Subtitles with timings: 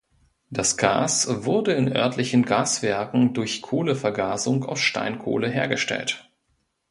[0.49, 6.27] Das Gas wurde in örtlichen Gaswerken durch Kohlevergasung aus Steinkohle hergestellt.